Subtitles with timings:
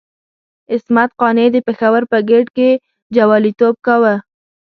[0.73, 2.69] عصمت قانع د پېښور په ګېټ کې
[3.15, 4.15] جواليتوب کاوه.